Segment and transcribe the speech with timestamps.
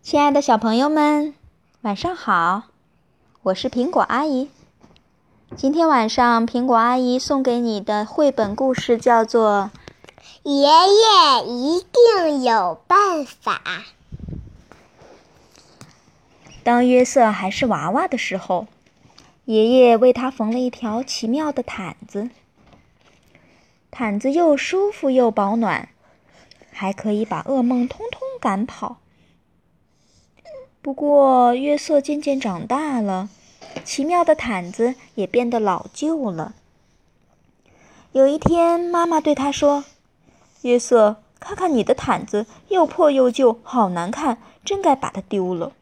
[0.00, 1.34] 亲爱的小朋友们，
[1.82, 2.62] 晚上好！
[3.42, 4.48] 我是苹果阿姨。
[5.54, 9.70] 今天晚上，苹果阿姨送给你的绘本故事叫做
[10.50, 13.60] 《爷爷一定有办法》。
[16.62, 18.66] 当约瑟还是娃娃的时候，
[19.44, 22.30] 爷爷为他缝了一条奇妙的毯子。
[23.90, 25.90] 毯子又舒服又保暖，
[26.70, 28.96] 还可以把噩梦通通赶跑。
[30.88, 33.28] 不过，约瑟渐渐长大了，
[33.84, 36.54] 奇妙的毯子也变得老旧了。
[38.12, 39.84] 有一天，妈妈对他说
[40.64, 45.74] ：“约瑟，看看你的毯子，又破又旧，好难看，真该把它丢了。”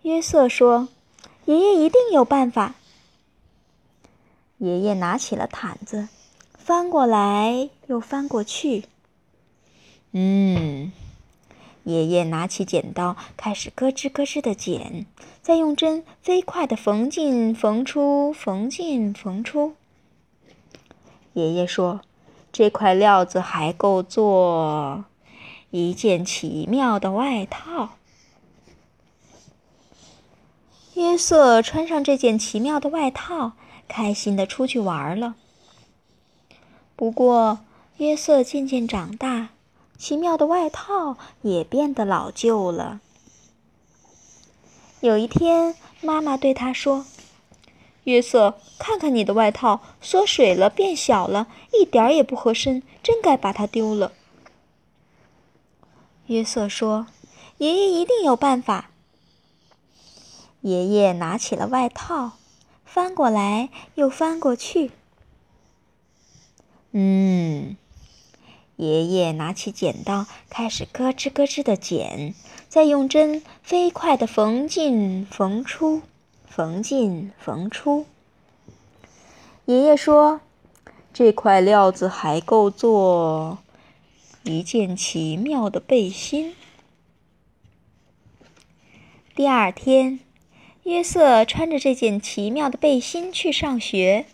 [0.00, 0.88] 约瑟说
[1.44, 2.74] ：“爷爷一定有办法。”
[4.56, 6.08] 爷爷拿起了毯子，
[6.54, 8.86] 翻过来又翻过去。
[10.12, 10.90] 嗯。
[11.88, 15.06] 爷爷拿起剪刀，开始咯吱咯吱地剪，
[15.40, 19.72] 再用针飞快地缝进缝出，缝进缝出。
[21.32, 22.02] 爷爷说
[22.52, 25.06] ：“这块料子还够做
[25.70, 27.92] 一件奇妙的外套。”
[30.92, 33.52] 约瑟穿上这件奇妙的外套，
[33.88, 35.36] 开心地出去玩了。
[36.94, 37.60] 不过，
[37.96, 39.48] 约瑟渐渐长大。
[39.98, 43.00] 奇妙的外套也变得老旧了。
[45.00, 47.04] 有一天，妈妈对他说
[48.04, 54.12] ：“约瑟，看看你的外套，缩水了，变小了，一点儿也不合身，真该把它丢了。”
[56.26, 57.08] 约瑟说
[57.58, 58.90] ：“爷爷一定有办法。”
[60.62, 62.32] 爷爷拿起了外套，
[62.84, 64.92] 翻过来又翻过去。
[66.92, 67.76] 嗯。
[68.78, 72.32] 爷爷拿起剪刀，开始咯吱咯吱地剪，
[72.68, 76.02] 再用针飞快地缝进缝出，
[76.46, 78.06] 缝进缝出。
[79.64, 80.40] 爷爷说
[81.12, 83.58] ：“这块料子还够做
[84.44, 86.54] 一件奇妙的背心。”
[89.34, 90.20] 第二天，
[90.84, 94.26] 约瑟穿着这件奇妙的背心去上学。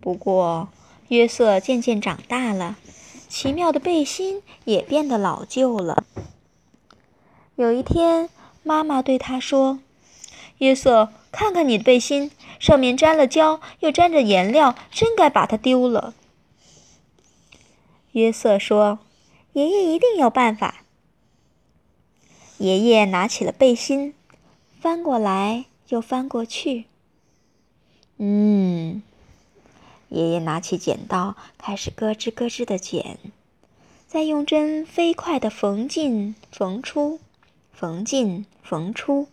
[0.00, 0.70] 不过，
[1.10, 2.78] 约瑟渐渐长大了，
[3.28, 6.04] 奇妙的背心也变得老旧了。
[7.56, 8.28] 有一天，
[8.62, 9.80] 妈妈对他说
[10.58, 16.14] ：“约瑟，看看你的背心，上面沾了胶，又沾着颜料，真该把它丢了。”
[18.12, 19.00] 约瑟说
[19.54, 20.84] ：“爷爷一定有办法。”
[22.58, 24.14] 爷爷拿起了背心，
[24.78, 26.84] 翻过来又翻过去。
[28.18, 29.02] 嗯。
[30.10, 33.18] 爷爷拿起剪刀，开始咯吱咯吱的剪，
[34.06, 37.20] 再用针飞快的缝进缝出，
[37.72, 39.28] 缝进缝出。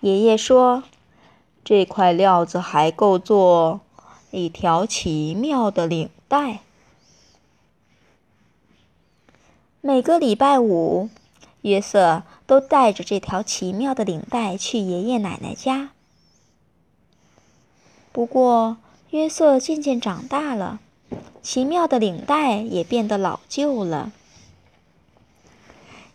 [0.00, 0.82] 爷爷说
[1.62, 3.80] ：“这块料子还够做
[4.30, 6.60] 一条奇妙的领带。”
[9.80, 11.10] 每个礼拜五，
[11.60, 15.90] 约瑟都带着这条奇妙的领带去爷爷奶奶家。
[18.12, 18.78] 不过，
[19.12, 20.80] 约瑟渐渐长大了，
[21.42, 24.10] 奇妙的领带也变得老旧了。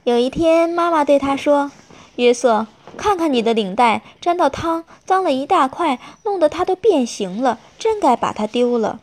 [0.03, 1.71] 有一天，妈妈对他说
[2.17, 2.65] ：“约瑟，
[2.97, 8.99] 看看你的领带，沾到汤，脏了一大块，弄得它都变形了，真该把它丢了。”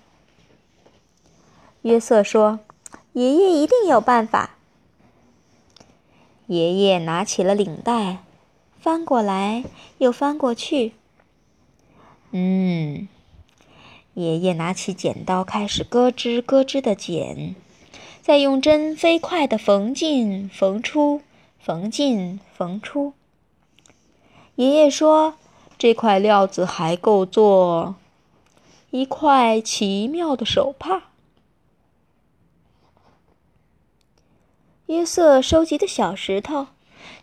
[1.83, 2.59] 约瑟说
[3.15, 4.57] ：“爷爷一定有办法。”
[6.49, 8.25] 爷爷拿起了领带，
[8.81, 9.63] 翻过来
[9.99, 10.95] 又翻过去。
[12.33, 13.07] 嗯。
[14.15, 17.57] 爷爷拿起剪刀，开始咯吱咯吱地剪，
[18.23, 21.23] 再用针飞快地缝进缝出，
[21.59, 23.13] 缝进缝出。
[24.55, 25.35] 爷爷说
[25.77, 27.97] ：“这块料子还够做
[28.91, 31.05] 一块奇妙的手帕。”
[34.87, 36.69] 约瑟收集的小石头，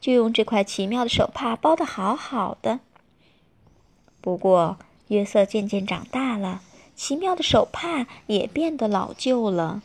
[0.01, 2.81] 就用这块奇妙的手帕包得好好的。
[4.19, 4.77] 不过，
[5.07, 6.61] 约瑟渐渐长大了。
[6.95, 9.81] 奇妙的手帕也变得老旧了。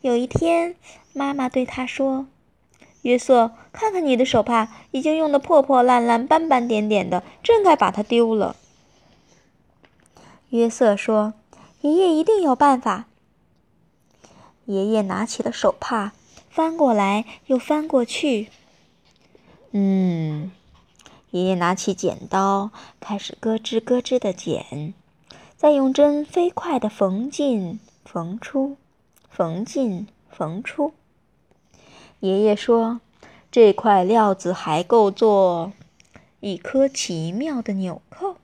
[0.00, 0.76] 有一天，
[1.12, 2.26] 妈妈对他说
[3.02, 8.56] ：“约瑟，看看你的手帕，已经用得破破烂烂、斑斑点点的，真该把它丢了。”
[10.50, 11.34] 约瑟说
[11.82, 13.06] ：“爷爷一定有办法。”
[14.66, 16.12] 爷爷拿起了手帕，
[16.50, 18.48] 翻过来又翻过去。
[19.72, 20.52] 嗯，
[21.30, 22.70] 爷爷拿起剪刀，
[23.00, 24.94] 开始咯吱咯吱地剪。
[25.58, 28.76] 再用针飞快地缝进缝出，
[29.28, 30.94] 缝进缝出。
[32.20, 33.00] 爷爷说
[33.50, 35.72] ：“这块料子还够做
[36.38, 38.36] 一颗奇妙的纽扣。”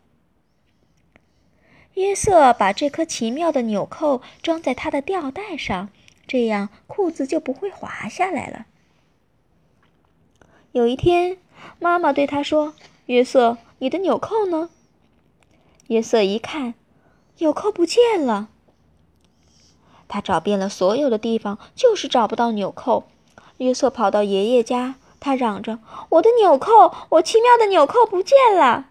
[1.94, 5.90] 约瑟把这颗奇妙的纽扣装在他的吊带上，
[6.26, 8.66] 这样裤子就不会滑下来了。
[10.72, 11.38] 有一天，
[11.78, 12.74] 妈妈对他说
[13.06, 14.70] ：“约瑟，你的纽扣呢？”
[15.86, 16.74] 约瑟一看，
[17.38, 18.48] 纽扣不见了。
[20.06, 23.04] 他找遍了所有的地方，就是找不到纽扣。
[23.58, 25.78] 约瑟跑到爷爷家，他嚷着
[26.10, 28.90] ：“我的纽扣，我奇妙的纽扣不见了！”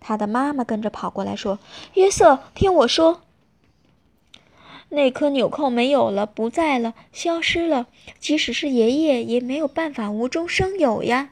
[0.00, 1.58] 他的妈妈跟着跑过来，说
[1.94, 3.20] ：“约瑟，听我说，
[4.88, 7.86] 那颗纽扣没有了，不在了，消失了。
[8.18, 11.30] 即使是爷爷，也没有办法无中生有呀。”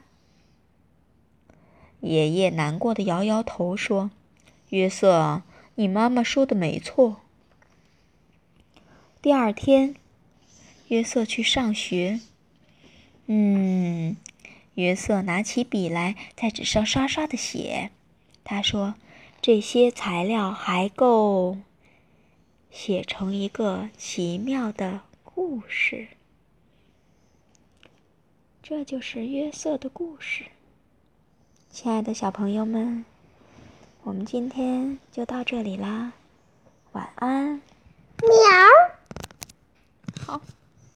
[2.01, 4.11] 爷爷难过的摇摇头，说
[4.69, 5.41] ：“约瑟，
[5.79, 7.21] 你妈妈说的没错。”
[9.23, 9.95] 第二天，
[10.89, 12.19] 约瑟去上学。
[13.27, 14.17] 嗯，
[14.73, 17.91] 约瑟拿起笔来，在纸上刷刷的写。
[18.43, 18.95] 他说
[19.41, 21.57] ：“这些材料还够
[22.69, 26.09] 写成一个奇妙的故事。”
[28.61, 30.47] 这就是约瑟的故事。
[31.71, 33.05] 亲爱的小朋友们，
[34.03, 36.13] 我们今天就到这里啦，
[36.93, 37.61] 晚安。
[38.21, 38.31] 喵。
[40.25, 40.41] 好。